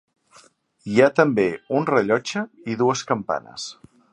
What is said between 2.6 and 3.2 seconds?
i dues